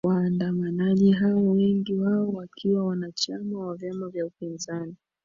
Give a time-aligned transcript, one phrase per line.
[0.07, 4.95] waandamanaji hao wengi wao wakiwa wanachama wa vyama vya upinzani